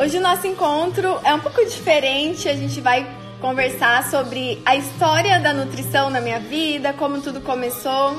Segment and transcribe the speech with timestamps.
[0.00, 3.06] Hoje o nosso encontro é um pouco diferente, a gente vai
[3.38, 8.16] conversar sobre a história da nutrição na minha vida, como tudo começou.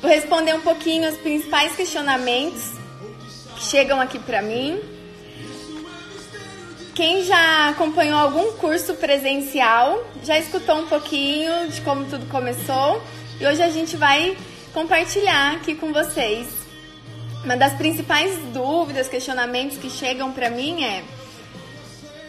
[0.00, 2.74] Vou responder um pouquinho os principais questionamentos
[3.56, 4.78] que chegam aqui para mim.
[6.94, 13.02] Quem já acompanhou algum curso presencial já escutou um pouquinho de como tudo começou
[13.40, 14.36] e hoje a gente vai
[14.72, 16.59] compartilhar aqui com vocês.
[17.42, 21.02] Uma das principais dúvidas, questionamentos que chegam para mim é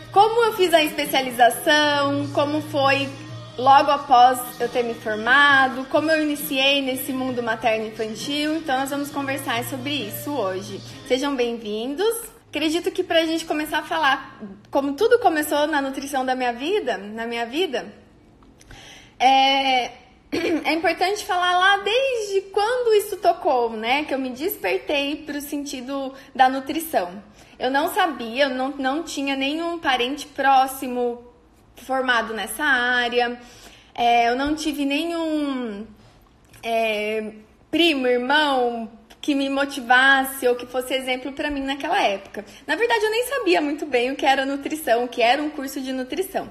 [0.09, 3.09] como eu fiz a especialização, como foi
[3.57, 8.55] logo após eu ter me formado, como eu iniciei nesse mundo materno infantil.
[8.55, 10.79] Então nós vamos conversar sobre isso hoje.
[11.09, 12.21] Sejam bem-vindos.
[12.49, 16.53] Acredito que para a gente começar a falar como tudo começou na nutrição da minha
[16.53, 17.93] vida, na minha vida,
[19.19, 19.91] é,
[20.63, 24.05] é importante falar lá desde quando isso tocou, né?
[24.05, 27.21] Que eu me despertei para o sentido da nutrição.
[27.59, 31.23] Eu não sabia, eu não, não tinha nenhum parente próximo
[31.75, 33.39] formado nessa área,
[33.93, 35.85] é, eu não tive nenhum
[36.63, 37.33] é,
[37.69, 42.45] primo, irmão, que me motivasse ou que fosse exemplo para mim naquela época.
[42.65, 45.49] Na verdade, eu nem sabia muito bem o que era nutrição, o que era um
[45.49, 46.49] curso de nutrição.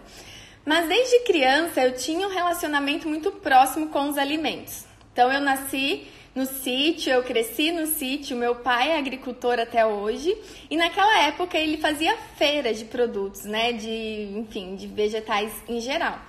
[0.64, 4.84] Mas desde criança eu tinha um relacionamento muito próximo com os alimentos.
[5.12, 10.36] Então eu nasci no sítio, eu cresci no sítio, meu pai é agricultor até hoje,
[10.70, 16.20] e naquela época ele fazia feiras de produtos, né, de, enfim, de vegetais em geral.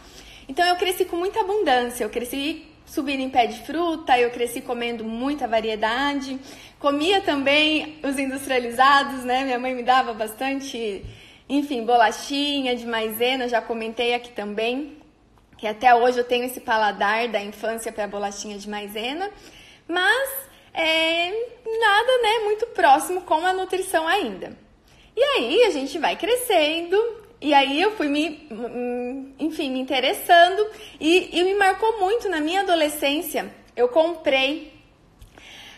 [0.49, 4.59] Então eu cresci com muita abundância, eu cresci subindo em pé de fruta, eu cresci
[4.59, 6.37] comendo muita variedade.
[6.77, 9.45] Comia também os industrializados, né?
[9.45, 11.05] Minha mãe me dava bastante,
[11.57, 14.97] enfim, bolachinha de maisena, já comentei aqui também,
[15.57, 19.29] que até hoje eu tenho esse paladar da infância para bolachinha de maisena,
[19.85, 20.29] mas
[20.73, 24.57] é, nada, né, muito próximo com a nutrição ainda.
[25.13, 26.97] E aí a gente vai crescendo,
[27.41, 28.47] e aí eu fui me,
[29.37, 30.65] enfim, me interessando
[31.01, 33.53] e, e me marcou muito na minha adolescência.
[33.75, 34.73] Eu comprei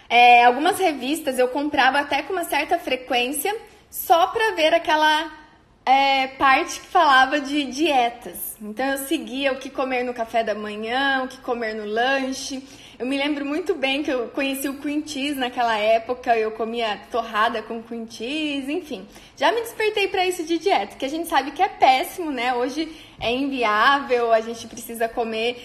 [0.08, 3.56] é, algumas revistas, eu comprava até com uma certa frequência
[3.90, 5.43] só para ver aquela
[5.86, 8.56] é, parte que falava de dietas.
[8.62, 12.64] Então eu seguia o que comer no café da manhã, o que comer no lanche.
[12.98, 17.02] Eu me lembro muito bem que eu conheci o cream cheese naquela época, eu comia
[17.12, 19.06] torrada com cream cheese, enfim.
[19.36, 22.54] Já me despertei para isso de dieta, que a gente sabe que é péssimo, né?
[22.54, 22.90] Hoje
[23.20, 25.62] é inviável, a gente precisa comer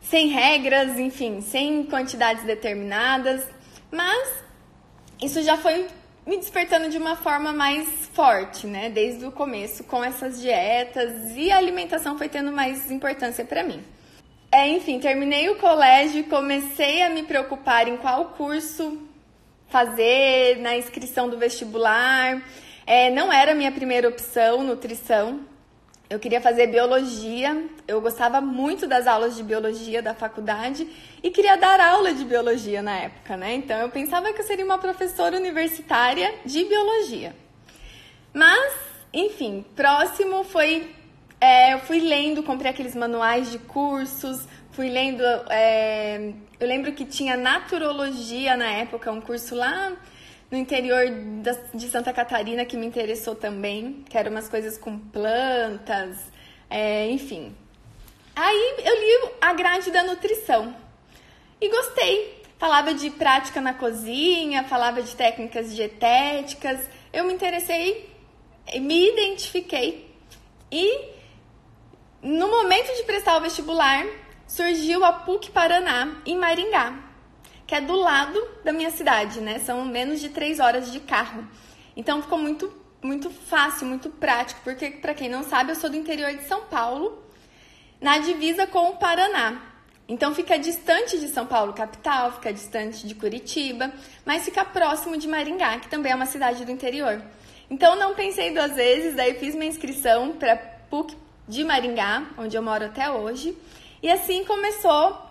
[0.00, 3.44] sem regras, enfim, sem quantidades determinadas.
[3.90, 4.44] Mas
[5.20, 5.86] isso já foi
[6.28, 8.90] me despertando de uma forma mais forte, né?
[8.90, 13.82] Desde o começo, com essas dietas e a alimentação foi tendo mais importância para mim.
[14.52, 18.98] É, enfim, terminei o colégio e comecei a me preocupar em qual curso
[19.70, 22.42] fazer na inscrição do vestibular.
[22.86, 25.40] É, não era minha primeira opção, nutrição.
[26.10, 27.64] Eu queria fazer biologia.
[27.86, 30.88] Eu gostava muito das aulas de biologia da faculdade
[31.22, 33.54] e queria dar aula de biologia na época, né?
[33.54, 37.36] Então eu pensava que eu seria uma professora universitária de biologia.
[38.32, 38.72] Mas,
[39.12, 40.94] enfim, próximo foi
[41.40, 45.22] é, eu fui lendo, comprei aqueles manuais de cursos, fui lendo.
[45.50, 49.92] É, eu lembro que tinha naturologia na época, um curso lá
[50.50, 51.04] no interior
[51.74, 56.16] de Santa Catarina que me interessou também, que eram umas coisas com plantas,
[56.70, 57.54] é, enfim.
[58.34, 60.74] Aí eu li a grade da nutrição
[61.60, 62.38] e gostei.
[62.58, 66.80] Falava de prática na cozinha, falava de técnicas dietéticas.
[67.12, 68.12] Eu me interessei,
[68.80, 70.12] me identifiquei
[70.70, 71.18] e
[72.22, 74.04] no momento de prestar o vestibular,
[74.46, 77.07] surgiu a PUC Paraná, em Maringá,
[77.68, 79.58] que é do lado da minha cidade, né?
[79.58, 81.46] São menos de três horas de carro.
[81.94, 85.96] Então ficou muito, muito fácil, muito prático, porque, para quem não sabe, eu sou do
[85.96, 87.22] interior de São Paulo,
[88.00, 89.60] na divisa com o Paraná.
[90.08, 93.92] Então fica distante de São Paulo capital, fica distante de Curitiba,
[94.24, 97.20] mas fica próximo de Maringá, que também é uma cidade do interior.
[97.68, 101.14] Então não pensei duas vezes, daí fiz minha inscrição para PUC
[101.46, 103.54] de Maringá, onde eu moro até hoje.
[104.02, 105.27] E assim começou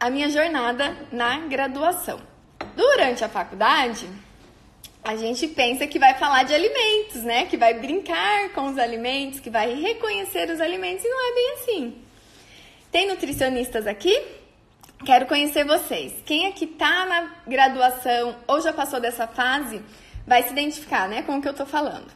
[0.00, 2.18] a minha jornada na graduação.
[2.74, 4.08] Durante a faculdade,
[5.04, 7.44] a gente pensa que vai falar de alimentos, né?
[7.44, 11.52] Que vai brincar com os alimentos, que vai reconhecer os alimentos, e não é bem
[11.52, 12.02] assim.
[12.90, 14.18] Tem nutricionistas aqui?
[15.04, 16.14] Quero conhecer vocês.
[16.24, 19.82] Quem aqui tá na graduação ou já passou dessa fase
[20.26, 22.10] vai se identificar, né, com o que eu tô falando.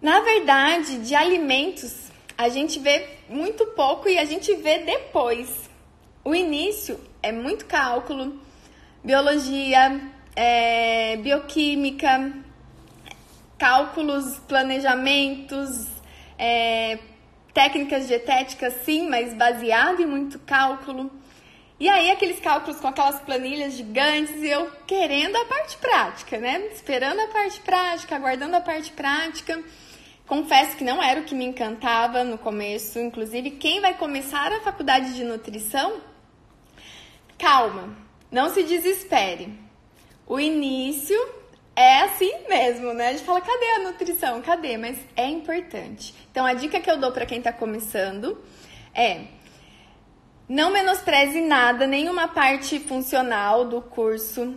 [0.00, 5.70] Na verdade, de alimentos, a gente vê muito pouco e a gente vê depois.
[6.24, 8.40] O início é muito cálculo,
[9.02, 10.00] biologia,
[10.36, 12.32] é, bioquímica,
[13.58, 15.88] cálculos, planejamentos,
[16.38, 17.00] é,
[17.52, 21.10] técnicas dietéticas, sim, mas baseado em muito cálculo.
[21.80, 26.68] E aí, aqueles cálculos com aquelas planilhas gigantes e eu querendo a parte prática, né?
[26.72, 29.60] Esperando a parte prática, aguardando a parte prática.
[30.24, 33.00] Confesso que não era o que me encantava no começo.
[33.00, 36.00] Inclusive, quem vai começar a faculdade de nutrição,
[37.42, 37.96] calma,
[38.30, 39.52] não se desespere.
[40.24, 41.18] O início
[41.74, 43.08] é assim mesmo, né?
[43.08, 44.40] A gente fala, cadê a nutrição?
[44.40, 44.76] Cadê?
[44.76, 46.14] Mas é importante.
[46.30, 48.40] Então, a dica que eu dou para quem está começando
[48.94, 49.22] é
[50.48, 54.54] não menospreze nada, nenhuma parte funcional do curso.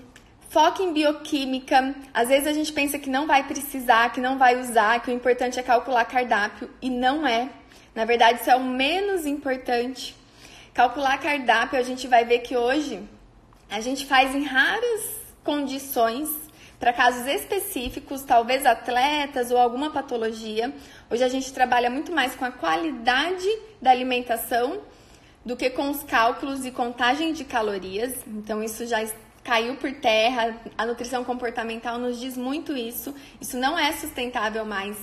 [0.49, 1.95] Foque em bioquímica.
[2.13, 5.13] Às vezes a gente pensa que não vai precisar, que não vai usar, que o
[5.13, 7.49] importante é calcular cardápio e não é.
[7.95, 10.15] Na verdade, isso é o menos importante.
[10.75, 13.01] Calcular cardápio, a gente vai ver que hoje
[13.69, 16.27] a gente faz em raras condições
[16.77, 20.73] para casos específicos, talvez atletas ou alguma patologia.
[21.09, 23.47] Hoje a gente trabalha muito mais com a qualidade
[23.81, 24.81] da alimentação
[25.45, 28.13] do que com os cálculos e contagem de calorias.
[28.27, 29.01] Então isso já
[29.45, 30.57] caiu por terra.
[30.77, 33.15] A nutrição comportamental nos diz muito isso.
[33.39, 34.97] Isso não é sustentável mais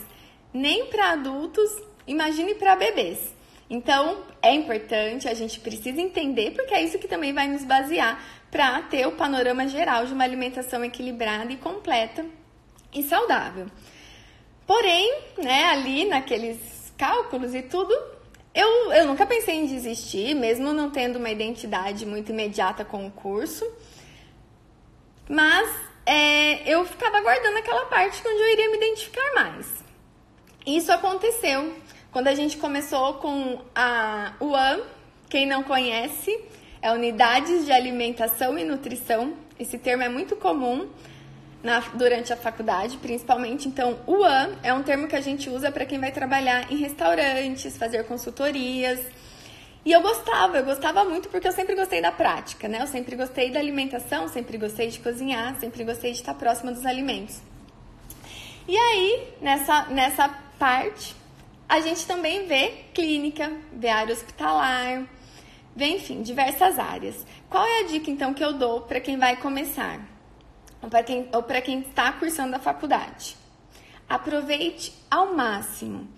[0.52, 1.70] nem para adultos,
[2.06, 3.40] imagine para bebês.
[3.72, 8.22] Então, é importante, a gente precisa entender, porque é isso que também vai nos basear
[8.50, 12.22] para ter o panorama geral de uma alimentação equilibrada e completa
[12.92, 13.66] e saudável.
[14.66, 17.98] Porém, né, ali naqueles cálculos e tudo,
[18.54, 23.10] eu, eu nunca pensei em desistir, mesmo não tendo uma identidade muito imediata com o
[23.10, 23.64] curso.
[25.26, 25.66] Mas
[26.04, 29.82] é, eu ficava aguardando aquela parte onde eu iria me identificar mais.
[30.66, 31.74] Isso aconteceu
[32.12, 34.80] quando a gente começou com a UAM,
[35.30, 36.38] quem não conhece,
[36.82, 39.32] é Unidades de Alimentação e Nutrição.
[39.58, 40.90] Esse termo é muito comum
[41.62, 43.66] na, durante a faculdade, principalmente.
[43.66, 47.78] Então, AN é um termo que a gente usa para quem vai trabalhar em restaurantes,
[47.78, 49.00] fazer consultorias.
[49.82, 52.82] E eu gostava, eu gostava muito porque eu sempre gostei da prática, né?
[52.82, 56.84] Eu sempre gostei da alimentação, sempre gostei de cozinhar, sempre gostei de estar próxima dos
[56.84, 57.40] alimentos.
[58.68, 61.21] E aí, nessa, nessa parte,
[61.72, 65.08] a gente também vê clínica, vê área hospitalar,
[65.74, 67.26] vê, enfim, diversas áreas.
[67.48, 69.98] Qual é a dica, então, que eu dou para quem vai começar?
[71.32, 73.36] ou para quem, está cursando a faculdade.
[74.06, 76.08] Aproveite ao máximo.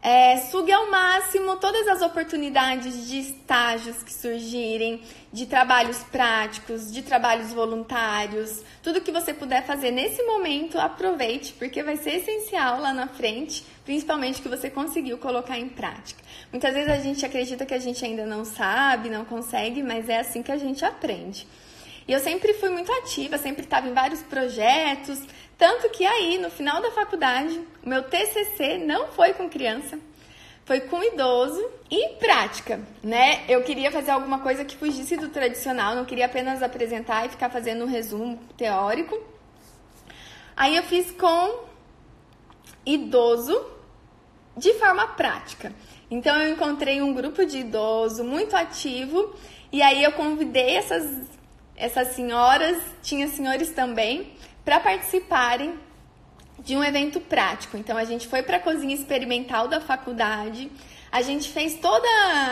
[0.00, 5.02] É, sugue ao máximo todas as oportunidades de estágios que surgirem,
[5.32, 11.82] de trabalhos práticos, de trabalhos voluntários, tudo que você puder fazer nesse momento, aproveite, porque
[11.82, 16.22] vai ser essencial lá na frente, principalmente que você conseguiu colocar em prática.
[16.52, 20.20] Muitas vezes a gente acredita que a gente ainda não sabe, não consegue, mas é
[20.20, 21.44] assim que a gente aprende.
[22.08, 25.20] E eu sempre fui muito ativa, sempre estava em vários projetos,
[25.58, 29.98] tanto que aí, no final da faculdade, o meu TCC não foi com criança,
[30.64, 33.44] foi com idoso e prática, né?
[33.46, 37.50] Eu queria fazer alguma coisa que fugisse do tradicional, não queria apenas apresentar e ficar
[37.50, 39.18] fazendo um resumo teórico.
[40.56, 41.64] Aí eu fiz com
[42.86, 43.66] idoso
[44.56, 45.74] de forma prática.
[46.10, 49.34] Então eu encontrei um grupo de idoso muito ativo
[49.70, 51.37] e aí eu convidei essas
[51.78, 54.32] essas senhoras, tinha senhores também,
[54.64, 55.74] para participarem
[56.58, 57.76] de um evento prático.
[57.76, 60.70] Então a gente foi para a cozinha experimental da faculdade,
[61.10, 62.06] a gente fez toda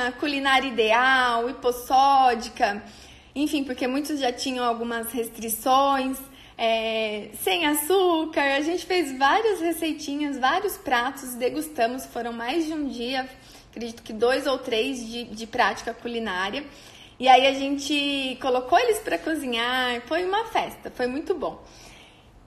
[0.06, 2.82] a culinária ideal, hipossódica,
[3.34, 6.16] enfim, porque muitos já tinham algumas restrições,
[6.56, 8.56] é, sem açúcar.
[8.56, 13.28] A gente fez várias receitinhas, vários pratos, degustamos, foram mais de um dia,
[13.70, 16.64] acredito que dois ou três de, de prática culinária.
[17.18, 21.62] E aí a gente colocou eles para cozinhar, foi uma festa, foi muito bom.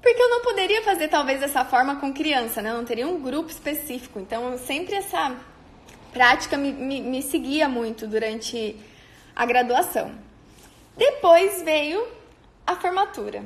[0.01, 2.69] Porque eu não poderia fazer talvez dessa forma com criança, né?
[2.69, 4.19] Eu não teria um grupo específico.
[4.19, 5.35] Então, sempre essa
[6.13, 8.75] prática me, me, me seguia muito durante
[9.35, 10.11] a graduação.
[10.95, 12.07] Depois veio
[12.65, 13.43] a formatura.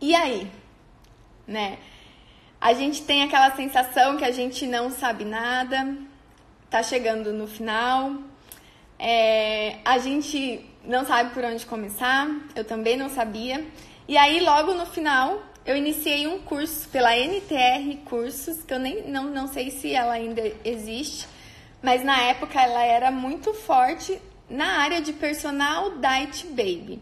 [0.00, 0.50] E aí?
[1.46, 1.78] Né?
[2.60, 5.96] A gente tem aquela sensação que a gente não sabe nada,
[6.68, 8.16] tá chegando no final,
[8.98, 13.64] é, a gente não sabe por onde começar, eu também não sabia.
[14.06, 19.08] E aí, logo no final, eu iniciei um curso pela NTR Cursos, que eu nem
[19.08, 21.26] não, não sei se ela ainda existe,
[21.82, 27.00] mas na época ela era muito forte na área de personal diet baby.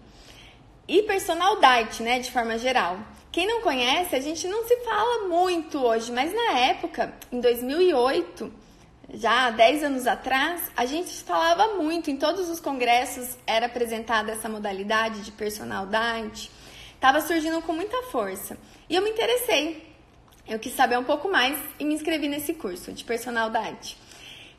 [0.87, 2.99] E personal diet, né, de forma geral.
[3.32, 8.52] Quem não conhece, a gente não se fala muito hoje, mas na época, em 2008,
[9.12, 14.33] já há 10 anos atrás, a gente falava muito, em todos os congressos era apresentada
[14.33, 16.50] essa modalidade de personal diet.
[16.95, 18.57] estava surgindo com muita força.
[18.88, 19.92] E eu me interessei.
[20.49, 23.99] Eu quis saber um pouco mais e me inscrevi nesse curso de personal diet,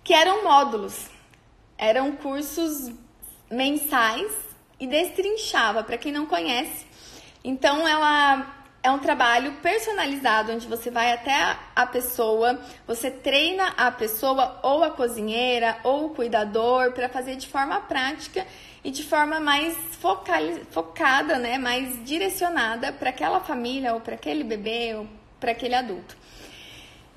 [0.03, 1.09] que eram módulos.
[1.77, 2.91] Eram cursos
[3.49, 4.31] mensais
[4.79, 6.85] e destrinchava, para quem não conhece.
[7.43, 13.89] Então ela é um trabalho personalizado onde você vai até a pessoa, você treina a
[13.89, 18.45] pessoa ou a cozinheira ou o cuidador para fazer de forma prática
[18.83, 19.73] e de forma mais
[20.69, 25.07] focada, né, mais direcionada para aquela família ou para aquele bebê ou
[25.39, 26.17] para aquele adulto.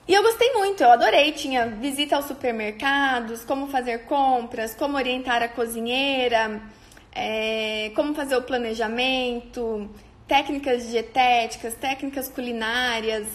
[0.07, 1.33] E eu gostei muito, eu adorei.
[1.33, 6.63] Tinha visita aos supermercados, como fazer compras, como orientar a cozinheira,
[7.13, 9.91] é, como fazer o planejamento,
[10.27, 13.27] técnicas dietéticas, técnicas culinárias.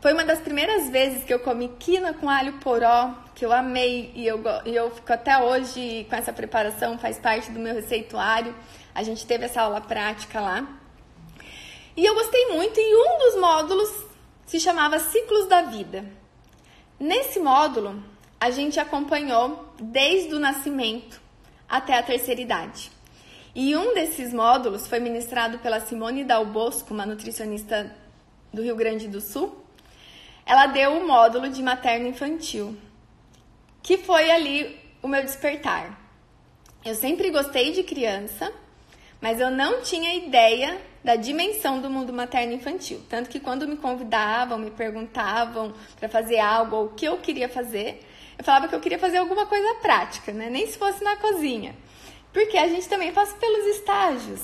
[0.00, 4.12] Foi uma das primeiras vezes que eu comi quina com alho poró, que eu amei
[4.14, 8.54] e eu, e eu fico até hoje com essa preparação, faz parte do meu receituário.
[8.94, 10.66] A gente teve essa aula prática lá.
[11.96, 14.04] E eu gostei muito e um dos módulos
[14.46, 16.04] se chamava Ciclos da Vida.
[16.98, 18.02] Nesse módulo,
[18.40, 21.20] a gente acompanhou desde o nascimento
[21.68, 22.90] até a terceira idade.
[23.54, 27.94] E um desses módulos foi ministrado pela Simone Dal Bosco, uma nutricionista
[28.52, 29.64] do Rio Grande do Sul.
[30.44, 32.76] Ela deu o módulo de materno infantil,
[33.80, 36.00] que foi ali o meu despertar.
[36.84, 38.52] Eu sempre gostei de criança,
[39.20, 43.00] mas eu não tinha ideia da dimensão do mundo materno infantil.
[43.08, 47.48] Tanto que quando me convidavam, me perguntavam para fazer algo ou o que eu queria
[47.48, 48.04] fazer,
[48.36, 50.50] eu falava que eu queria fazer alguma coisa prática, né?
[50.50, 51.74] Nem se fosse na cozinha.
[52.34, 54.40] Porque a gente também passa pelos estágios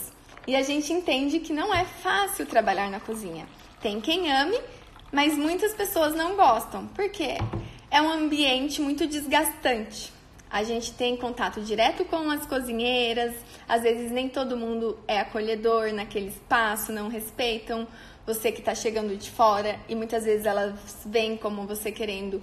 [0.46, 3.48] e a gente entende que não é fácil trabalhar na cozinha.
[3.82, 4.58] Tem quem ame,
[5.10, 7.36] mas muitas pessoas não gostam, porque
[7.90, 10.12] é um ambiente muito desgastante.
[10.48, 13.34] A gente tem contato direto com as cozinheiras,
[13.68, 17.88] às vezes nem todo mundo é acolhedor naquele espaço, não respeitam
[18.24, 22.40] você que está chegando de fora e muitas vezes elas vêm como você querendo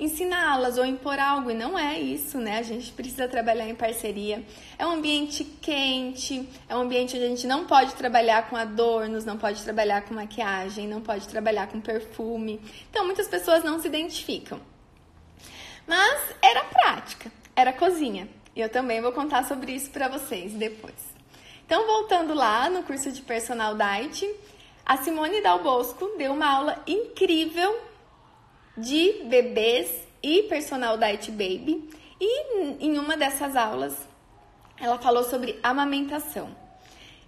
[0.00, 2.58] ensiná-las ou impor algo, e não é isso, né?
[2.58, 4.42] A gente precisa trabalhar em parceria.
[4.78, 9.26] É um ambiente quente, é um ambiente onde a gente não pode trabalhar com adornos,
[9.26, 12.60] não pode trabalhar com maquiagem, não pode trabalhar com perfume.
[12.90, 14.58] Então, muitas pessoas não se identificam.
[15.86, 18.26] Mas era prática, era cozinha.
[18.56, 20.94] E eu também vou contar sobre isso para vocês depois.
[21.66, 24.28] Então, voltando lá no curso de Personal Diet,
[24.84, 27.89] a Simone Dal Bosco deu uma aula incrível
[28.80, 29.90] de bebês
[30.22, 31.88] e personal diet baby.
[32.20, 33.96] E em uma dessas aulas,
[34.78, 36.54] ela falou sobre amamentação.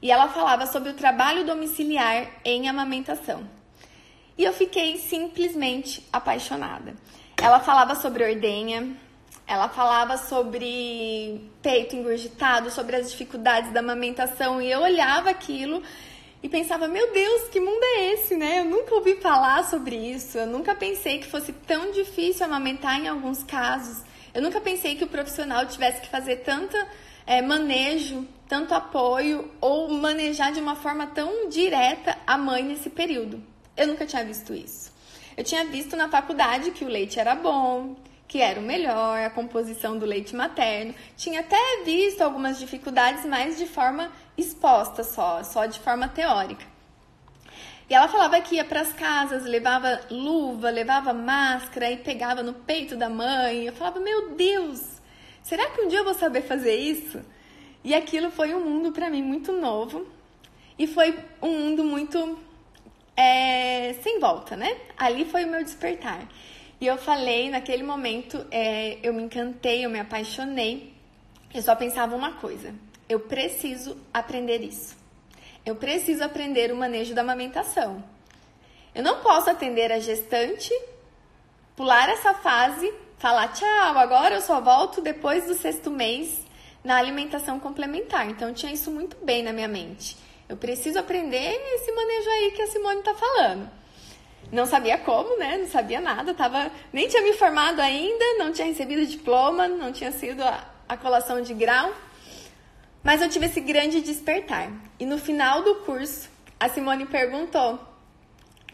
[0.01, 3.49] E ela falava sobre o trabalho domiciliar em amamentação.
[4.37, 6.95] E eu fiquei simplesmente apaixonada.
[7.41, 8.97] Ela falava sobre ordenha,
[9.47, 15.83] ela falava sobre peito engurgitado, sobre as dificuldades da amamentação, e eu olhava aquilo
[16.43, 18.61] e pensava, meu Deus, que mundo é esse, né?
[18.61, 23.07] Eu nunca ouvi falar sobre isso, eu nunca pensei que fosse tão difícil amamentar em
[23.07, 24.03] alguns casos.
[24.35, 26.77] Eu nunca pensei que o profissional tivesse que fazer tanto
[27.27, 33.43] é, manejo, tanto apoio ou manejar de uma forma tão direta a mãe nesse período.
[33.77, 34.93] Eu nunca tinha visto isso.
[35.37, 37.97] Eu tinha visto na faculdade que o leite era bom,
[38.27, 40.95] que era o melhor, a composição do leite materno.
[41.17, 46.65] Tinha até visto algumas dificuldades, mas de forma exposta só, só de forma teórica.
[47.89, 52.55] E ela falava que ia para as casas, levava luva, levava máscara e pegava no
[52.55, 53.67] peito da mãe.
[53.67, 54.81] Eu falava, meu Deus,
[55.43, 57.21] será que um dia eu vou saber fazer isso?
[57.85, 60.07] E aquilo foi um mundo para mim muito novo
[60.79, 62.39] e foi um mundo muito
[63.17, 64.77] é, sem volta, né?
[64.97, 66.27] Ali foi o meu despertar.
[66.81, 70.93] E eu falei, naquele momento, é, eu me encantei, eu me apaixonei.
[71.53, 72.75] Eu só pensava uma coisa:
[73.13, 74.97] eu preciso aprender isso.
[75.65, 78.03] Eu preciso aprender o manejo da amamentação.
[78.95, 80.73] Eu não posso atender a gestante,
[81.77, 86.41] pular essa fase, falar tchau, agora eu só volto depois do sexto mês
[86.83, 88.29] na alimentação complementar.
[88.29, 90.17] Então tinha isso muito bem na minha mente.
[90.49, 93.71] Eu preciso aprender esse manejo aí que a Simone está falando.
[94.51, 95.57] Não sabia como, né?
[95.59, 100.13] Não sabia nada, tava, nem tinha me formado ainda, não tinha recebido diploma, não tinha
[100.13, 101.93] sido a, a colação de grau.
[103.03, 104.71] Mas eu tive esse grande despertar.
[104.99, 107.81] E no final do curso, a Simone perguntou: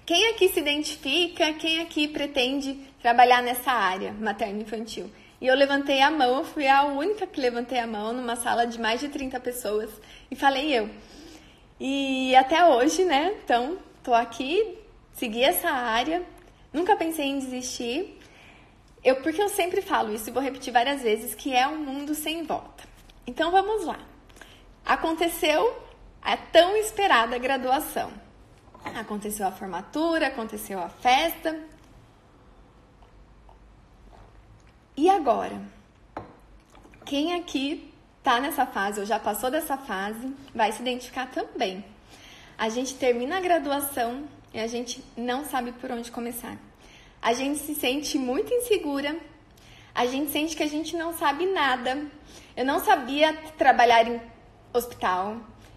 [0.05, 5.11] quem aqui se identifica, quem aqui pretende trabalhar nessa área materno-infantil?
[5.41, 8.79] E eu levantei a mão, fui a única que levantei a mão numa sala de
[8.79, 9.91] mais de 30 pessoas
[10.31, 10.91] e falei eu.
[11.81, 13.35] E até hoje, né?
[13.45, 14.77] Então, tô aqui,
[15.13, 16.23] segui essa área,
[16.73, 18.19] nunca pensei em desistir.
[19.03, 22.15] Eu, porque eu sempre falo isso e vou repetir várias vezes, que é um mundo
[22.15, 22.83] sem volta.
[23.27, 24.01] Então vamos lá.
[24.89, 25.87] Aconteceu
[26.23, 28.11] a tão esperada graduação.
[28.99, 31.63] Aconteceu a formatura, aconteceu a festa.
[34.97, 35.61] E agora?
[37.05, 37.93] Quem aqui
[38.23, 41.85] tá nessa fase ou já passou dessa fase vai se identificar também.
[42.57, 46.57] A gente termina a graduação e a gente não sabe por onde começar.
[47.21, 49.15] A gente se sente muito insegura,
[49.95, 52.07] a gente sente que a gente não sabe nada.
[52.57, 54.38] Eu não sabia trabalhar em
[54.73, 55.37] hospital,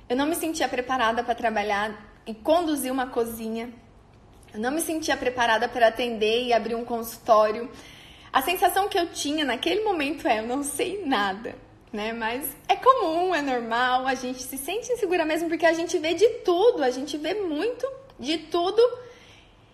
[0.09, 3.73] eu não me sentia preparada para trabalhar e conduzir uma cozinha.
[4.53, 7.69] Eu não me sentia preparada para atender e abrir um consultório.
[8.31, 11.55] A sensação que eu tinha naquele momento é: eu não sei nada,
[11.91, 12.13] né?
[12.13, 16.13] Mas é comum, é normal, a gente se sente insegura mesmo porque a gente vê
[16.13, 17.87] de tudo, a gente vê muito
[18.19, 18.81] de tudo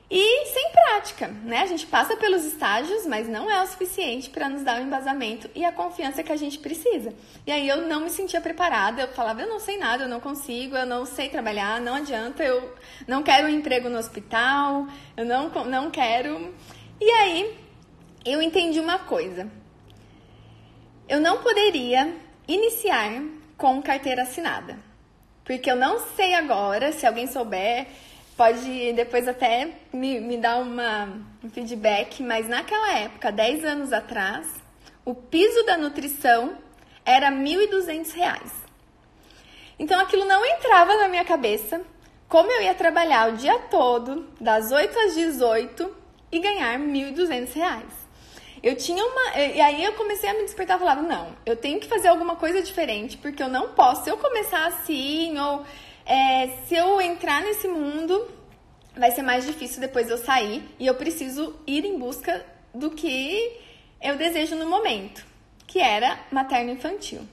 [0.09, 1.59] e sem prática, né?
[1.59, 5.49] A gente passa pelos estágios, mas não é o suficiente para nos dar o embasamento
[5.53, 7.13] e a confiança que a gente precisa.
[7.45, 10.21] E aí eu não me sentia preparada, eu falava, eu não sei nada, eu não
[10.21, 12.73] consigo, eu não sei trabalhar, não adianta, eu
[13.05, 14.87] não quero um emprego no hospital,
[15.17, 16.53] eu não, não quero.
[17.01, 17.57] E aí
[18.23, 19.51] eu entendi uma coisa.
[21.09, 22.15] Eu não poderia
[22.47, 23.23] iniciar
[23.57, 24.77] com carteira assinada.
[25.43, 27.87] Porque eu não sei agora, se alguém souber,
[28.37, 31.09] pode depois até me, me dar uma,
[31.43, 34.47] um feedback, mas naquela época, 10 anos atrás,
[35.03, 36.55] o piso da nutrição
[37.03, 38.39] era R$ 1.200.
[39.79, 41.81] Então aquilo não entrava na minha cabeça
[42.29, 45.95] como eu ia trabalhar o dia todo, das 8 às 18
[46.31, 47.83] e ganhar R$ 1.200.
[48.61, 49.37] Eu tinha uma.
[49.37, 52.35] E aí eu comecei a me despertar e falava: não, eu tenho que fazer alguma
[52.35, 54.03] coisa diferente, porque eu não posso.
[54.03, 55.63] Se eu começar assim, ou
[56.07, 58.31] é, se eu entrar nesse mundo,
[58.95, 63.59] vai ser mais difícil depois eu sair e eu preciso ir em busca do que
[64.01, 65.25] eu desejo no momento,
[65.67, 67.27] que era materno infantil.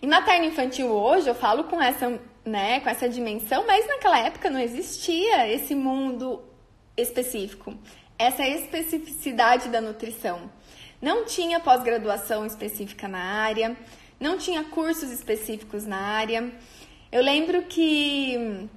[0.00, 4.48] E materno infantil hoje eu falo com essa, né, com essa dimensão, mas naquela época
[4.48, 6.42] não existia esse mundo
[6.96, 7.74] específico,
[8.18, 10.50] essa especificidade da nutrição.
[11.02, 13.76] Não tinha pós-graduação específica na área,
[14.18, 16.50] não tinha cursos específicos na área.
[17.12, 18.68] Eu lembro que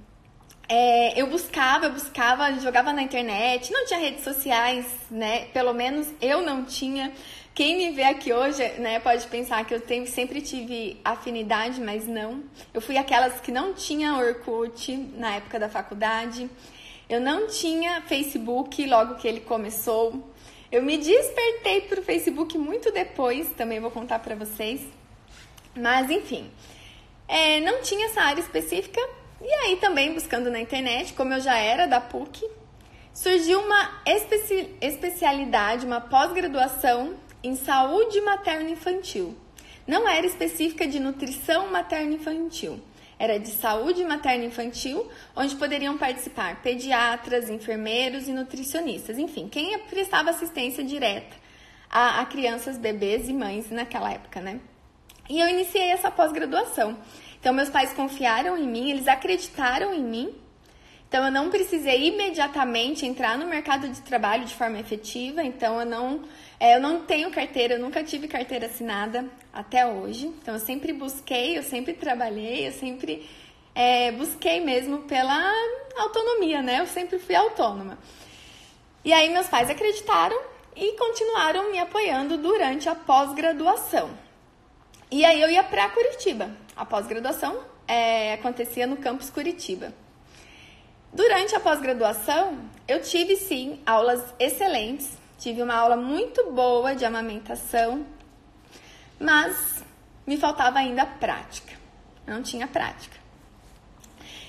[0.68, 5.46] é, eu buscava, eu buscava, jogava na internet, não tinha redes sociais, né?
[5.54, 7.10] Pelo menos eu não tinha.
[7.54, 12.06] Quem me vê aqui hoje, né, pode pensar que eu tenho, sempre tive afinidade, mas
[12.06, 12.44] não.
[12.74, 16.50] Eu fui aquelas que não tinha Orkut na época da faculdade.
[17.08, 20.30] Eu não tinha Facebook logo que ele começou.
[20.70, 24.82] Eu me despertei para o Facebook muito depois, também vou contar para vocês.
[25.74, 26.50] Mas enfim,
[27.28, 29.00] é, não tinha essa área específica.
[29.40, 32.42] E aí também buscando na internet, como eu já era da PUC,
[33.12, 39.36] surgiu uma especi especialidade, uma pós-graduação em saúde materno-infantil.
[39.86, 42.80] Não era específica de nutrição materno-infantil,
[43.18, 50.82] era de saúde materno-infantil, onde poderiam participar pediatras, enfermeiros e nutricionistas, enfim, quem prestava assistência
[50.82, 51.36] direta
[51.88, 54.60] a, a crianças, bebês e mães naquela época, né?
[55.28, 56.96] E eu iniciei essa pós-graduação.
[57.38, 60.34] Então, meus pais confiaram em mim, eles acreditaram em mim.
[61.08, 65.42] Então, eu não precisei imediatamente entrar no mercado de trabalho de forma efetiva.
[65.42, 66.24] Então, eu não,
[66.58, 70.26] é, eu não tenho carteira, eu nunca tive carteira assinada até hoje.
[70.26, 73.28] Então, eu sempre busquei, eu sempre trabalhei, eu sempre
[73.74, 75.52] é, busquei mesmo pela
[75.96, 76.80] autonomia, né?
[76.80, 77.98] Eu sempre fui autônoma.
[79.04, 80.36] E aí, meus pais acreditaram
[80.74, 84.25] e continuaram me apoiando durante a pós-graduação.
[85.10, 86.50] E aí eu ia para Curitiba.
[86.74, 89.92] A pós-graduação é, acontecia no campus Curitiba.
[91.12, 95.16] Durante a pós-graduação, eu tive sim aulas excelentes.
[95.38, 98.04] Tive uma aula muito boa de amamentação,
[99.18, 99.84] mas
[100.26, 101.74] me faltava ainda prática.
[102.26, 103.16] Não tinha prática.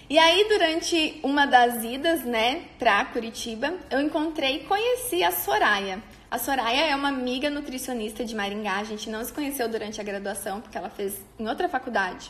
[0.10, 6.02] E aí, durante uma das idas, né, para Curitiba, eu encontrei e conheci a Soraya.
[6.30, 8.80] A Soraya é uma amiga nutricionista de Maringá.
[8.80, 12.30] A gente não se conheceu durante a graduação, porque ela fez em outra faculdade.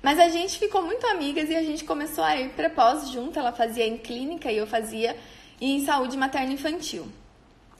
[0.00, 3.36] Mas a gente ficou muito amigas e a gente começou a ir para pós junto.
[3.40, 5.16] Ela fazia em clínica e eu fazia
[5.60, 7.08] em saúde materno infantil.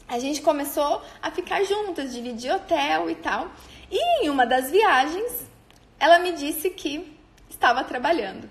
[0.09, 3.49] A gente começou a ficar juntas, dividir hotel e tal.
[3.89, 5.47] E em uma das viagens,
[5.97, 7.17] ela me disse que
[7.49, 8.49] estava trabalhando.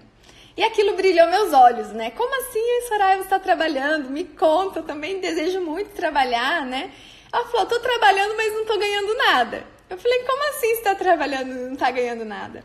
[0.56, 2.12] E aquilo brilhou meus olhos, né?
[2.12, 4.10] Como assim, Soraya, está trabalhando?
[4.10, 6.92] Me conta, eu também desejo muito trabalhar, né?
[7.32, 9.66] Ela falou, tô trabalhando, mas não tô ganhando nada.
[9.90, 12.64] Eu falei, como assim você está trabalhando e não está ganhando nada?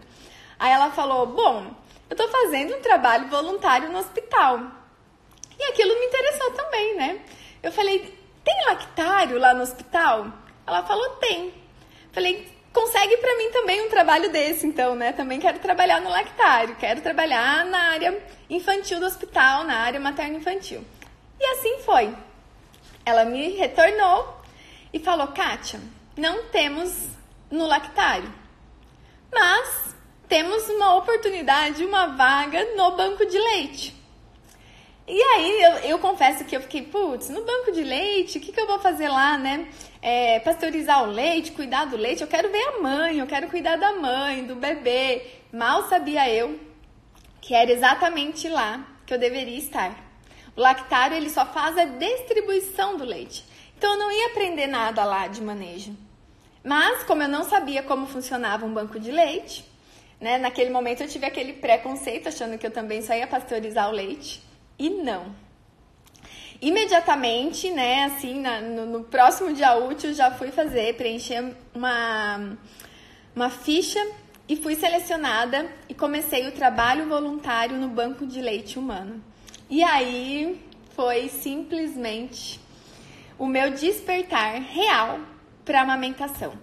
[0.59, 1.75] Aí ela falou, bom,
[2.11, 4.61] eu tô fazendo um trabalho voluntário no hospital.
[5.59, 7.21] E aquilo me interessou também, né?
[7.63, 8.13] Eu falei,
[8.45, 10.33] tem lactário lá no hospital?
[10.67, 11.55] Ela falou, tem.
[12.13, 15.11] Falei, consegue para mim também um trabalho desse, então, né?
[15.11, 20.85] Também quero trabalhar no lactário, quero trabalhar na área infantil do hospital, na área materno-infantil.
[21.41, 22.15] E assim foi.
[23.07, 24.43] Ela me retornou
[24.93, 25.81] e falou: Kátia,
[26.19, 26.93] não temos
[27.51, 28.31] no lactário,
[29.33, 29.95] mas
[30.29, 33.97] temos uma oportunidade, uma vaga no banco de leite.
[35.09, 38.53] E aí eu, eu confesso que eu fiquei, putz, no banco de leite, o que,
[38.53, 39.69] que eu vou fazer lá, né?
[40.09, 43.75] É, pasteurizar o leite, cuidar do leite, eu quero ver a mãe, eu quero cuidar
[43.75, 45.27] da mãe, do bebê.
[45.53, 46.61] Mal sabia eu
[47.41, 49.99] que era exatamente lá que eu deveria estar.
[50.57, 53.45] O lactário ele só faz a distribuição do leite.
[53.77, 55.93] Então eu não ia aprender nada lá de manejo.
[56.63, 59.65] Mas como eu não sabia como funcionava um banco de leite,
[60.21, 63.93] né, naquele momento eu tive aquele preconceito achando que eu também só ia pasteurizar o
[63.93, 64.41] leite
[64.79, 65.35] e não.
[66.61, 72.57] Imediatamente, né, assim, na, no, no, próximo dia útil, já fui fazer, preencher uma,
[73.35, 74.01] uma ficha
[74.49, 79.23] e fui selecionada e comecei o trabalho voluntário no Banco de Leite Humano.
[79.69, 80.61] E aí
[80.95, 82.61] foi simplesmente
[83.39, 85.21] o meu despertar real
[85.65, 86.55] para amamentação.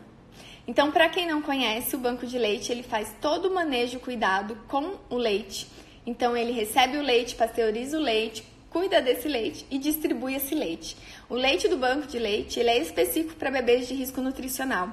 [0.66, 4.58] Então, para quem não conhece, o banco de leite ele faz todo o manejo cuidado
[4.68, 5.68] com o leite
[6.06, 10.98] então ele recebe o leite, pasteuriza o leite, cuida desse leite e distribui esse leite.
[11.30, 14.90] O leite do banco de leite ele é específico para bebês de risco nutricional.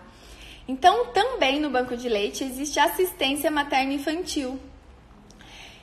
[0.69, 4.61] Então também no banco de leite existe assistência materna infantil.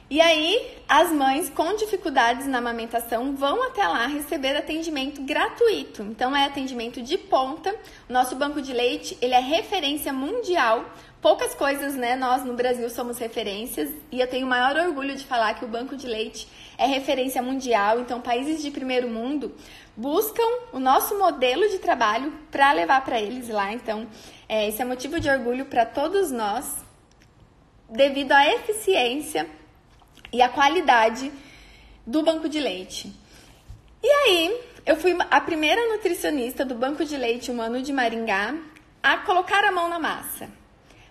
[0.09, 6.01] E aí, as mães com dificuldades na amamentação vão até lá receber atendimento gratuito.
[6.01, 7.75] Então, é atendimento de ponta.
[8.07, 10.85] O nosso banco de leite, ele é referência mundial
[11.21, 12.15] poucas coisas, né?
[12.15, 15.67] Nós no Brasil somos referências e eu tenho o maior orgulho de falar que o
[15.67, 17.99] banco de leite é referência mundial.
[17.99, 19.53] Então, países de primeiro mundo
[19.95, 23.73] buscam o nosso modelo de trabalho para levar para eles lá.
[23.73, 24.07] Então,
[24.47, 26.85] é, esse é motivo de orgulho para todos nós,
[27.89, 29.49] devido à eficiência
[30.31, 31.31] e à qualidade
[32.05, 33.11] do banco de leite.
[34.03, 38.55] E aí, eu fui a primeira nutricionista do Banco de Leite Humano de Maringá
[39.03, 40.49] a colocar a mão na massa.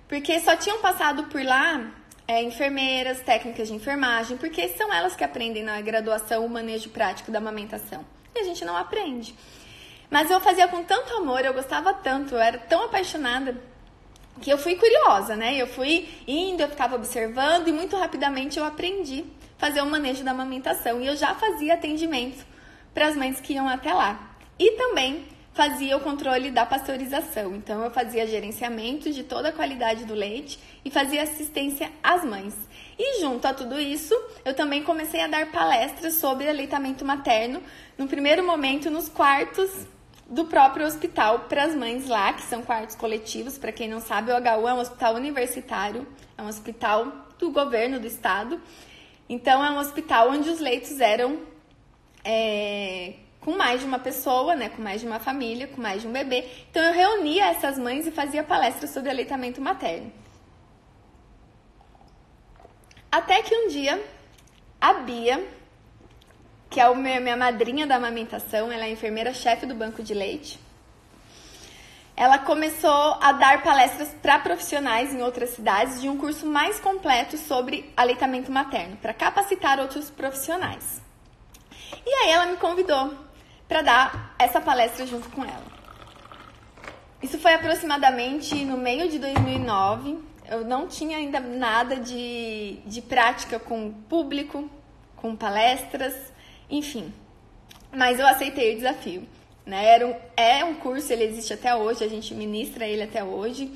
[0.09, 1.93] Porque só tinham passado por lá
[2.29, 7.31] é, enfermeiras, técnicas de enfermagem, porque são elas que aprendem na graduação o manejo prático
[7.31, 8.05] da amamentação.
[8.35, 9.35] E a gente não aprende.
[10.11, 13.61] Mas eu fazia com tanto amor, eu gostava tanto, eu era tão apaixonada
[14.41, 15.57] que eu fui curiosa, né?
[15.57, 19.25] Eu fui indo, eu ficava observando e muito rapidamente eu aprendi
[19.57, 21.01] a fazer o manejo da amamentação.
[21.01, 22.45] E eu já fazia atendimento
[22.93, 24.37] para as mães que iam até lá.
[24.59, 27.57] E também fazia o controle da pasteurização.
[27.57, 32.55] Então, eu fazia gerenciamento de toda a qualidade do leite e fazia assistência às mães.
[32.99, 34.15] E junto a tudo isso,
[34.45, 37.63] eu também comecei a dar palestras sobre aleitamento materno,
[37.97, 39.71] no primeiro momento nos quartos
[40.29, 43.57] do próprio hospital para as mães lá, que são quartos coletivos.
[43.57, 47.99] Para quem não sabe, o HU é um hospital universitário, é um hospital do governo
[47.99, 48.61] do estado.
[49.27, 51.41] Então, é um hospital onde os leitos eram
[52.23, 53.15] é,
[53.47, 56.11] com mais de uma pessoa, né, com mais de uma família, com mais de um
[56.11, 56.51] bebê.
[56.69, 60.13] Então eu reunia essas mães e fazia palestras sobre aleitamento materno.
[63.09, 64.05] Até que um dia
[64.81, 65.47] a Bia,
[66.69, 70.59] que é a minha madrinha da amamentação, ela é enfermeira-chefe do banco de leite,
[72.17, 77.39] ela começou a dar palestras para profissionais em outras cidades de um curso mais completo
[77.39, 81.01] sobre aleitamento materno, para capacitar outros profissionais.
[82.05, 83.26] E aí ela me convidou
[83.69, 85.65] para dar essa palestra junto com ela.
[87.23, 90.19] Isso foi aproximadamente no meio de 2009.
[90.49, 94.71] Eu não tinha ainda nada de, de prática com público,
[95.17, 96.15] com palestras,
[96.71, 97.13] enfim.
[97.93, 99.27] Mas eu aceitei o desafio.
[99.65, 99.85] Né?
[99.85, 103.73] Era um, é um curso, ele existe até hoje, a gente ministra ele até hoje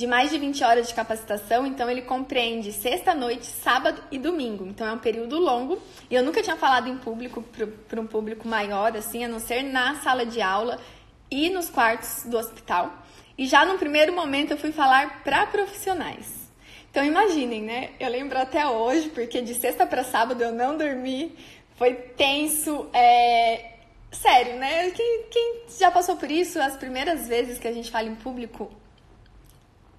[0.00, 4.64] de mais de 20 horas de capacitação, então ele compreende sexta noite, sábado e domingo.
[4.64, 5.78] Então é um período longo.
[6.10, 7.44] E eu nunca tinha falado em público
[7.86, 10.78] para um público maior, assim, a não ser na sala de aula
[11.30, 12.94] e nos quartos do hospital.
[13.36, 16.50] E já no primeiro momento eu fui falar para profissionais.
[16.90, 17.90] Então imaginem, né?
[18.00, 21.36] Eu lembro até hoje, porque de sexta para sábado eu não dormi,
[21.76, 23.72] foi tenso, é...
[24.10, 24.92] sério, né?
[24.92, 28.80] Quem, quem já passou por isso, as primeiras vezes que a gente fala em público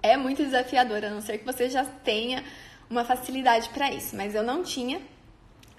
[0.02, 2.42] é muito desafiador, a não ser que você já tenha
[2.90, 5.00] uma facilidade para isso, mas eu não tinha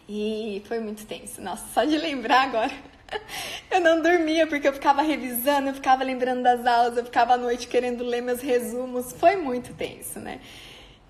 [0.08, 1.42] e foi muito tenso.
[1.42, 2.72] Nossa, só de lembrar agora.
[3.70, 7.38] Eu não dormia porque eu ficava revisando, eu ficava lembrando das aulas, eu ficava à
[7.38, 9.14] noite querendo ler meus resumos.
[9.14, 10.40] Foi muito tenso, né?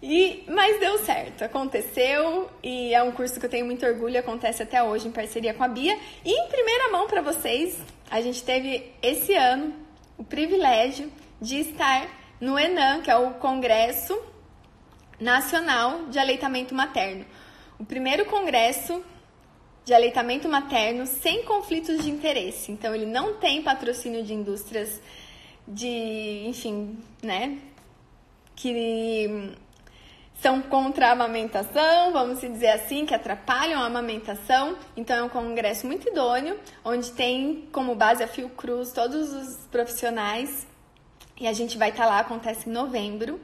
[0.02, 4.62] E, mas deu certo, aconteceu e é um curso que eu tenho muito orgulho, acontece
[4.62, 5.98] até hoje em parceria com a Bia.
[6.26, 7.78] E em primeira mão para vocês,
[8.12, 9.74] a gente teve esse ano
[10.18, 11.10] o privilégio
[11.42, 12.06] de estar
[12.44, 14.22] no ENAM, que é o Congresso
[15.18, 17.26] Nacional de Aleitamento Materno.
[17.80, 19.02] O primeiro congresso
[19.86, 22.70] de aleitamento materno sem conflitos de interesse.
[22.70, 25.02] Então, ele não tem patrocínio de indústrias
[25.66, 27.60] de, enfim, né,
[28.58, 29.54] que
[30.42, 34.76] são contra a amamentação, vamos dizer assim, que atrapalham a amamentação.
[34.98, 40.73] Então é um congresso muito idôneo, onde tem como base a Fiocruz todos os profissionais.
[41.44, 43.38] E a gente vai estar tá lá, acontece em novembro.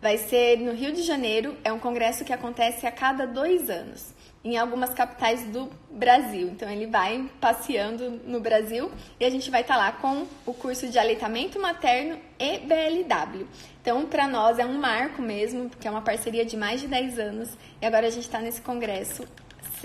[0.00, 4.14] Vai ser no Rio de Janeiro, é um congresso que acontece a cada dois anos
[4.44, 6.46] em algumas capitais do Brasil.
[6.50, 10.54] Então ele vai passeando no Brasil e a gente vai estar tá lá com o
[10.54, 13.48] curso de aleitamento materno e BLW.
[13.80, 17.18] Então para nós é um marco mesmo, porque é uma parceria de mais de 10
[17.18, 19.24] anos e agora a gente está nesse congresso,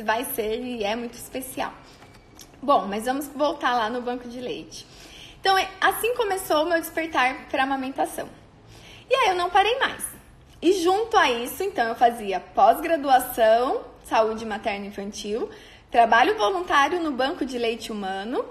[0.03, 1.73] vai ser e é muito especial.
[2.61, 4.85] Bom, mas vamos voltar lá no banco de leite.
[5.47, 8.27] Então é, assim começou o meu despertar para amamentação.
[9.09, 10.03] E aí eu não parei mais.
[10.61, 15.49] E junto a isso, então eu fazia pós-graduação saúde materna infantil,
[15.89, 18.43] trabalho voluntário no banco de leite humano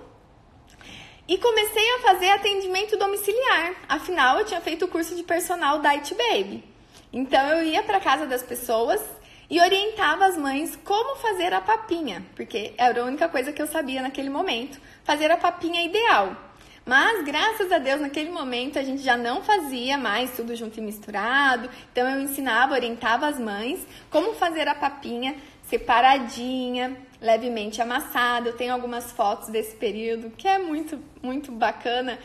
[1.28, 3.74] e comecei a fazer atendimento domiciliar.
[3.86, 6.64] Afinal, eu tinha feito o curso de personal Diet Baby.
[7.12, 9.02] Então eu ia para casa das pessoas
[9.50, 13.66] e orientava as mães como fazer a papinha, porque era a única coisa que eu
[13.66, 16.46] sabia naquele momento, fazer a papinha ideal.
[16.86, 20.80] Mas graças a Deus, naquele momento a gente já não fazia mais tudo junto e
[20.80, 21.68] misturado.
[21.90, 28.50] Então eu ensinava, orientava as mães como fazer a papinha separadinha, levemente amassada.
[28.50, 32.20] Eu tenho algumas fotos desse período que é muito, muito bacana.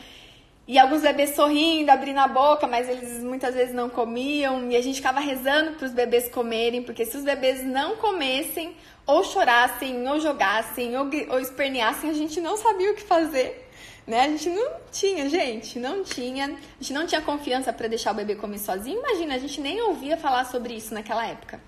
[0.68, 4.70] E alguns bebês sorrindo, abrindo a boca, mas eles muitas vezes não comiam.
[4.70, 8.76] E a gente ficava rezando para os bebês comerem, porque se os bebês não comessem,
[9.04, 13.71] ou chorassem, ou jogassem, ou, ou esperneassem, a gente não sabia o que fazer
[14.06, 14.22] né?
[14.22, 16.46] A gente não tinha, gente, não tinha.
[16.46, 18.98] A gente não tinha confiança para deixar o bebê comer sozinho.
[18.98, 21.60] Imagina, a gente nem ouvia falar sobre isso naquela época.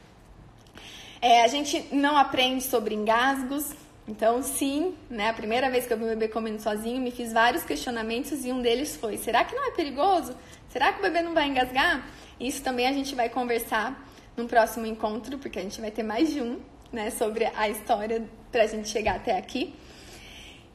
[1.20, 3.72] É, a gente não aprende sobre engasgos.
[4.06, 5.30] Então, sim, né?
[5.30, 8.52] A primeira vez que eu vi o bebê comendo sozinho, me fiz vários questionamentos e
[8.52, 10.36] um deles foi: será que não é perigoso?
[10.68, 12.06] Será que o bebê não vai engasgar?
[12.38, 16.30] Isso também a gente vai conversar num próximo encontro, porque a gente vai ter mais
[16.30, 16.60] de um,
[16.92, 17.10] né?
[17.10, 19.74] Sobre a história pra gente chegar até aqui.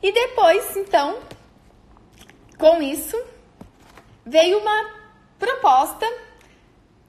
[0.02, 1.19] E depois, então,
[2.60, 3.17] com isso,
[4.26, 4.91] veio uma
[5.39, 6.06] proposta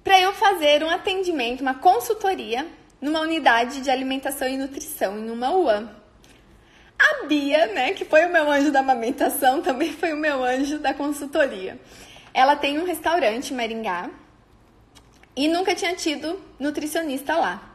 [0.02, 2.64] para eu fazer um atendimento, uma consultoria
[3.00, 5.90] numa unidade de alimentação e nutrição, em uma UAM.
[6.96, 10.78] A Bia, né, que foi o meu anjo da amamentação, também foi o meu anjo
[10.78, 11.80] da consultoria.
[12.32, 14.08] Ela tem um restaurante em Maringá
[15.34, 17.74] e nunca tinha tido nutricionista lá.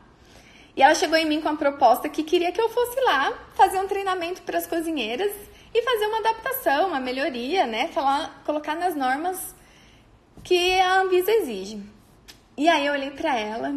[0.78, 3.80] E ela chegou em mim com a proposta que queria que eu fosse lá fazer
[3.80, 5.32] um treinamento para as cozinheiras
[5.78, 7.90] e fazer uma adaptação, uma melhoria, né?
[7.90, 9.54] Falar, colocar nas normas
[10.42, 11.82] que a Anvisa exige.
[12.58, 13.76] E aí eu olhei para ela,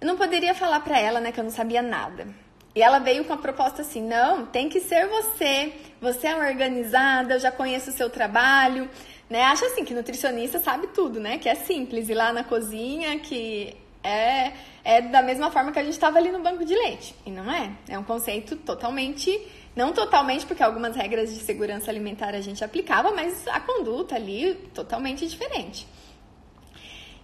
[0.00, 2.28] eu não poderia falar para ela, né, que eu não sabia nada.
[2.72, 5.72] E ela veio com a proposta assim: não, tem que ser você.
[6.00, 8.88] Você é organizada, eu já conheço o seu trabalho,
[9.28, 9.42] né?
[9.42, 11.38] Acha assim que nutricionista sabe tudo, né?
[11.38, 14.52] Que é simples ir lá na cozinha, que é,
[14.84, 17.12] é da mesma forma que a gente estava ali no banco de leite.
[17.26, 17.72] E não é.
[17.88, 19.44] É um conceito totalmente
[19.78, 24.54] não totalmente, porque algumas regras de segurança alimentar a gente aplicava, mas a conduta ali
[24.74, 25.86] totalmente diferente.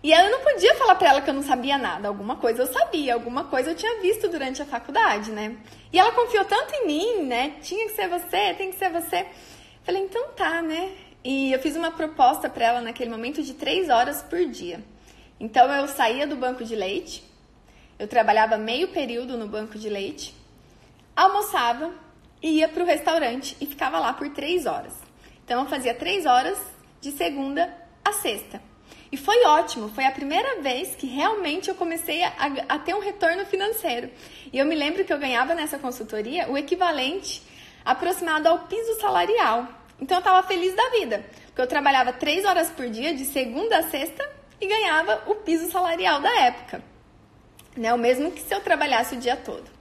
[0.00, 2.06] E eu não podia falar para ela que eu não sabia nada.
[2.06, 5.56] Alguma coisa eu sabia, alguma coisa eu tinha visto durante a faculdade, né?
[5.92, 7.54] E ela confiou tanto em mim, né?
[7.60, 9.26] Tinha que ser você, tem que ser você.
[9.82, 10.92] Falei, então tá, né?
[11.24, 14.78] E eu fiz uma proposta para ela naquele momento de três horas por dia.
[15.40, 17.24] Então eu saía do banco de leite,
[17.98, 20.32] eu trabalhava meio período no banco de leite,
[21.16, 22.03] almoçava,
[22.50, 24.92] ia para o restaurante e ficava lá por três horas.
[25.44, 26.58] Então eu fazia três horas
[27.00, 27.72] de segunda
[28.04, 28.60] a sexta.
[29.10, 32.32] E foi ótimo, foi a primeira vez que realmente eu comecei a,
[32.68, 34.10] a, ter um retorno financeiro.
[34.52, 37.42] E eu me lembro que eu ganhava nessa consultoria o equivalente
[37.84, 39.68] aproximado ao piso salarial.
[40.00, 43.78] Então eu estava feliz da vida, porque eu trabalhava três horas por dia, de segunda
[43.78, 44.28] a sexta,
[44.60, 46.82] e ganhava o piso salarial da época.
[47.76, 47.92] Né?
[47.94, 49.73] O mesmo que se eu trabalhasse o dia todo.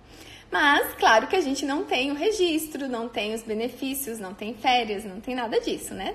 [0.54, 4.54] Mas, claro que a gente não tem o registro, não tem os benefícios, não tem
[4.54, 6.14] férias, não tem nada disso, né?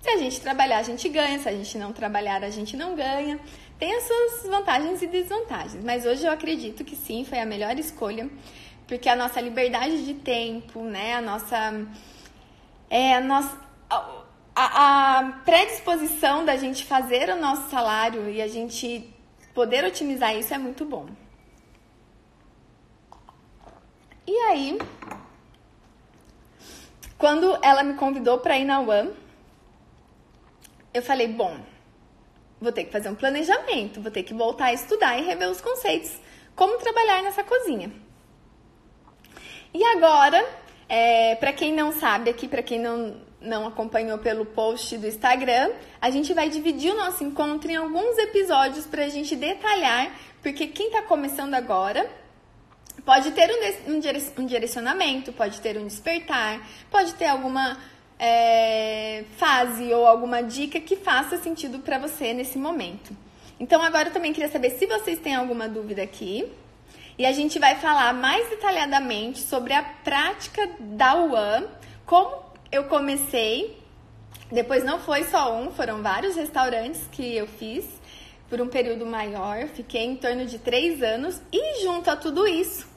[0.00, 2.94] Se a gente trabalhar, a gente ganha, se a gente não trabalhar, a gente não
[2.94, 3.40] ganha.
[3.80, 7.76] Tem as suas vantagens e desvantagens, mas hoje eu acredito que sim, foi a melhor
[7.80, 8.30] escolha,
[8.86, 11.84] porque a nossa liberdade de tempo, né, a nossa
[12.88, 13.58] é a nossa
[14.54, 19.12] a, a predisposição da gente fazer o nosso salário e a gente
[19.52, 21.06] poder otimizar isso é muito bom.
[24.32, 24.78] E aí,
[27.18, 29.10] quando ela me convidou para ir na UAM,
[30.94, 31.58] eu falei, bom,
[32.60, 35.60] vou ter que fazer um planejamento, vou ter que voltar a estudar e rever os
[35.60, 36.16] conceitos,
[36.54, 37.92] como trabalhar nessa cozinha.
[39.74, 40.48] E agora,
[40.88, 45.72] é, para quem não sabe aqui, para quem não, não acompanhou pelo post do Instagram,
[46.00, 50.68] a gente vai dividir o nosso encontro em alguns episódios para a gente detalhar, porque
[50.68, 52.19] quem está começando agora
[53.04, 53.50] pode ter
[54.38, 56.60] um, direcionamento, pode ter um despertar,
[56.90, 57.78] pode ter alguma
[58.18, 63.16] é, fase ou alguma dica que faça sentido para você nesse momento.
[63.58, 66.50] Então, agora eu também queria saber se vocês têm alguma dúvida aqui.
[67.18, 71.66] E a gente vai falar mais detalhadamente sobre a prática da UAM,
[72.06, 73.78] como eu comecei.
[74.50, 77.84] Depois não foi só um, foram vários restaurantes que eu fiz
[78.48, 79.68] por um período maior.
[79.68, 82.89] Fiquei em torno de três anos e junto a tudo isso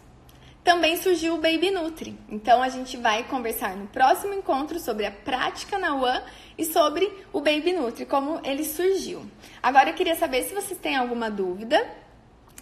[0.63, 2.17] também surgiu o Baby Nutri.
[2.29, 6.23] Então a gente vai conversar no próximo encontro sobre a prática na UAM
[6.57, 9.25] e sobre o Baby Nutri, como ele surgiu.
[9.61, 11.85] Agora eu queria saber se vocês têm alguma dúvida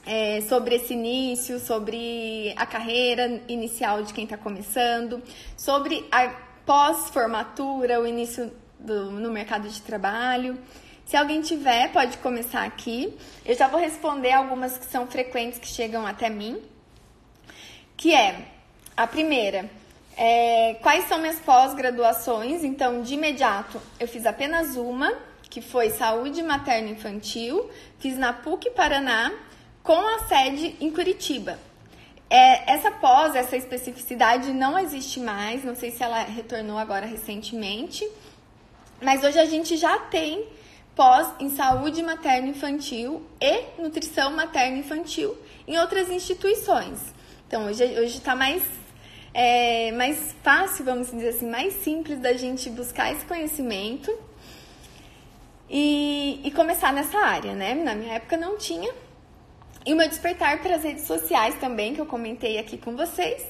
[0.06, 5.22] é, sobre esse início, sobre a carreira inicial de quem está começando,
[5.56, 6.30] sobre a
[6.66, 10.58] pós-formatura, o início do, no mercado de trabalho.
[11.06, 13.14] Se alguém tiver, pode começar aqui.
[13.46, 16.62] Eu já vou responder algumas que são frequentes que chegam até mim.
[18.02, 18.48] Que é
[18.98, 19.70] a primeira,
[20.18, 22.64] é, quais são minhas pós-graduações?
[22.64, 28.72] Então, de imediato, eu fiz apenas uma, que foi Saúde Materno Infantil, fiz na PUC
[28.72, 29.32] Paraná
[29.84, 31.60] com a sede em Curitiba.
[32.28, 38.10] É, essa pós, essa especificidade não existe mais, não sei se ela retornou agora recentemente,
[39.00, 40.48] mas hoje a gente já tem
[40.96, 45.38] pós em saúde materno-infantil e nutrição materno-infantil
[45.68, 47.21] em outras instituições.
[47.52, 48.64] Então hoje está mais,
[49.34, 54.10] é, mais fácil, vamos dizer assim, mais simples da gente buscar esse conhecimento
[55.70, 57.74] e, e começar nessa área, né?
[57.74, 58.90] Na minha época não tinha,
[59.86, 63.46] e o meu despertar para as redes sociais também, que eu comentei aqui com vocês,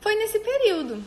[0.00, 1.00] foi nesse período.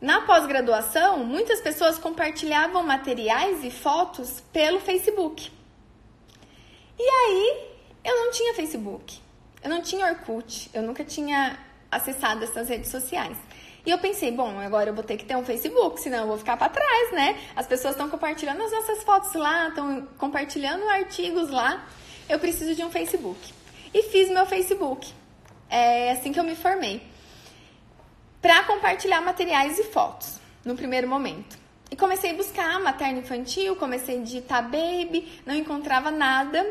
[0.00, 5.52] Na pós-graduação, muitas pessoas compartilhavam materiais e fotos pelo Facebook.
[6.98, 7.68] E aí,
[8.02, 9.20] eu não tinha Facebook,
[9.62, 11.58] eu não tinha Orkut, eu nunca tinha
[11.90, 13.36] acessado essas redes sociais.
[13.86, 16.38] E eu pensei, bom, agora eu vou ter que ter um Facebook, senão eu vou
[16.38, 17.38] ficar para trás, né?
[17.56, 21.86] As pessoas estão compartilhando as nossas fotos lá, estão compartilhando artigos lá.
[22.28, 23.54] Eu preciso de um Facebook
[23.94, 25.10] e fiz meu Facebook.
[25.70, 27.02] É assim que eu me formei.
[28.42, 31.58] Para compartilhar materiais e fotos, no primeiro momento.
[31.90, 36.64] E comecei a buscar materno infantil, comecei a digitar baby, não encontrava nada.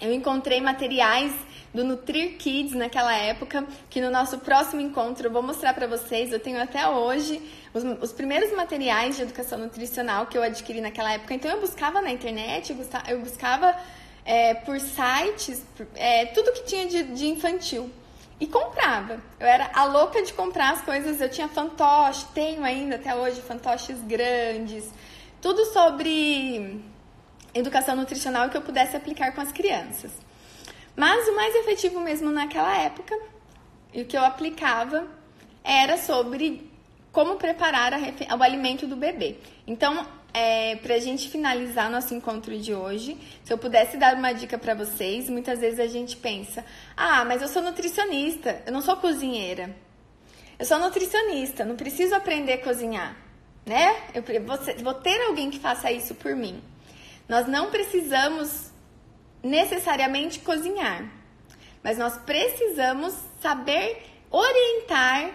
[0.00, 1.32] Eu encontrei materiais
[1.74, 6.32] do Nutrir Kids naquela época, que no nosso próximo encontro eu vou mostrar para vocês.
[6.32, 7.42] Eu tenho até hoje
[7.74, 11.34] os, os, primeiros materiais de educação nutricional que eu adquiri naquela época.
[11.34, 12.74] Então eu buscava na internet,
[13.08, 13.76] eu buscava
[14.24, 15.64] é, por sites,
[15.96, 17.90] é, tudo que tinha de, de, infantil.
[18.38, 19.20] E comprava.
[19.38, 21.20] Eu era a louca de comprar as coisas.
[21.20, 24.90] Eu tinha fantoche, tenho ainda até hoje fantoches grandes.
[25.40, 26.80] Tudo sobre
[27.54, 30.23] educação nutricional que eu pudesse aplicar com as crianças.
[30.96, 33.18] Mas o mais efetivo mesmo naquela época,
[33.92, 35.06] e o que eu aplicava,
[35.62, 36.70] era sobre
[37.10, 39.36] como preparar o alimento do bebê.
[39.66, 44.32] Então, é, para a gente finalizar nosso encontro de hoje, se eu pudesse dar uma
[44.32, 46.64] dica para vocês, muitas vezes a gente pensa:
[46.96, 49.74] ah, mas eu sou nutricionista, eu não sou cozinheira.
[50.58, 53.16] Eu sou nutricionista, não preciso aprender a cozinhar,
[53.64, 53.96] né?
[54.12, 56.62] Eu vou, vou ter alguém que faça isso por mim.
[57.28, 58.72] Nós não precisamos
[59.44, 61.06] necessariamente cozinhar,
[61.82, 65.30] mas nós precisamos saber orientar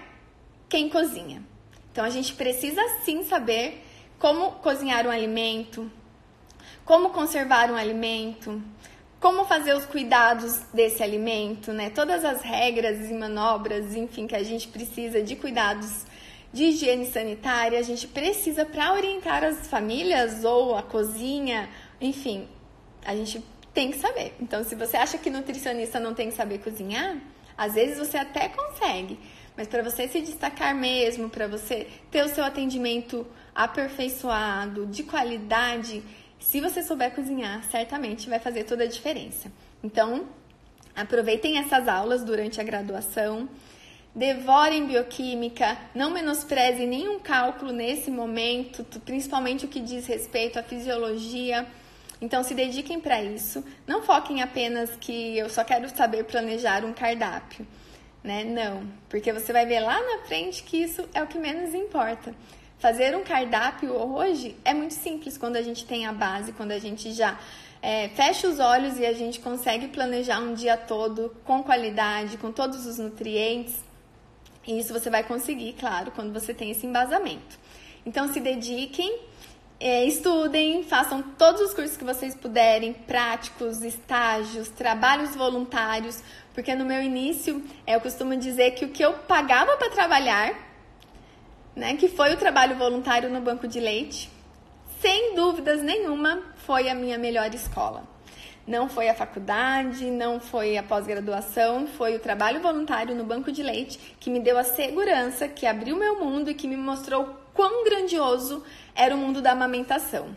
[0.67, 1.43] quem cozinha.
[1.91, 3.85] Então a gente precisa sim saber
[4.17, 5.89] como cozinhar um alimento,
[6.83, 8.61] como conservar um alimento,
[9.19, 11.89] como fazer os cuidados desse alimento, né?
[11.89, 16.05] Todas as regras e manobras, enfim, que a gente precisa de cuidados
[16.51, 21.69] de higiene sanitária, a gente precisa para orientar as famílias ou a cozinha,
[22.01, 22.47] enfim,
[23.05, 23.43] a gente
[23.73, 24.35] tem que saber.
[24.39, 27.17] Então, se você acha que nutricionista não tem que saber cozinhar,
[27.57, 29.19] às vezes você até consegue,
[29.55, 36.01] mas para você se destacar mesmo, para você ter o seu atendimento aperfeiçoado, de qualidade,
[36.39, 39.51] se você souber cozinhar, certamente vai fazer toda a diferença.
[39.83, 40.27] Então,
[40.95, 43.49] aproveitem essas aulas durante a graduação,
[44.15, 51.67] devorem bioquímica, não menosprezem nenhum cálculo nesse momento, principalmente o que diz respeito à fisiologia.
[52.21, 53.63] Então, se dediquem para isso.
[53.87, 57.65] Não foquem apenas que eu só quero saber planejar um cardápio,
[58.23, 58.43] né?
[58.43, 62.33] Não, porque você vai ver lá na frente que isso é o que menos importa.
[62.77, 66.79] Fazer um cardápio hoje é muito simples quando a gente tem a base, quando a
[66.79, 67.37] gente já
[67.81, 72.51] é, fecha os olhos e a gente consegue planejar um dia todo com qualidade, com
[72.51, 73.75] todos os nutrientes.
[74.67, 77.57] E isso você vai conseguir, claro, quando você tem esse embasamento.
[78.05, 79.19] Então se dediquem,
[79.79, 86.21] é, estudem, façam todos os cursos que vocês puderem, práticos, estágios, trabalhos voluntários,
[86.53, 90.69] porque no meu início é, eu costumo dizer que o que eu pagava para trabalhar
[91.79, 94.29] né, que foi o trabalho voluntário no banco de leite,
[94.99, 98.03] sem dúvidas nenhuma foi a minha melhor escola.
[98.67, 103.63] Não foi a faculdade, não foi a pós-graduação, foi o trabalho voluntário no banco de
[103.63, 107.83] leite que me deu a segurança, que abriu meu mundo e que me mostrou quão
[107.83, 108.63] grandioso
[108.95, 110.33] era o mundo da amamentação.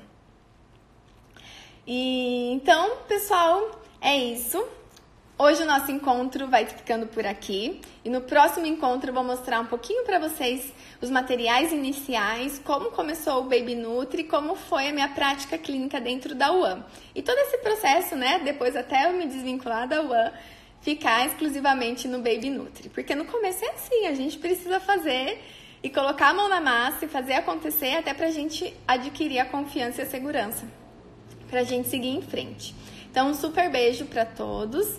[1.86, 4.60] E então, pessoal, é isso.
[5.38, 9.60] Hoje o nosso encontro vai ficando por aqui e no próximo encontro eu vou mostrar
[9.60, 14.92] um pouquinho para vocês os materiais iniciais, como começou o Baby Nutri, como foi a
[14.92, 16.84] minha prática clínica dentro da UAM.
[17.14, 20.32] E todo esse processo, né, depois até eu me desvincular da UAM,
[20.80, 22.88] ficar exclusivamente no Baby Nutri.
[22.88, 25.40] Porque no começo é assim, a gente precisa fazer
[25.82, 30.00] e colocar a mão na massa e fazer acontecer até pra gente adquirir a confiança
[30.00, 30.66] e a segurança,
[31.50, 32.74] pra gente seguir em frente.
[33.10, 34.98] Então, um super beijo para todos.